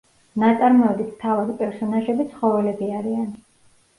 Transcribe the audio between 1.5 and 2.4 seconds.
პერსონაჟები